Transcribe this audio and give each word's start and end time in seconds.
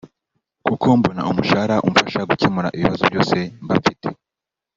kuko 0.65 0.85
mbona 0.99 1.21
umushahara 1.31 1.75
umfasha 1.87 2.19
gukemura 2.29 2.73
ibibazo 2.75 3.03
byose 3.11 3.37
mba 3.63 3.75
mfite 3.79 4.07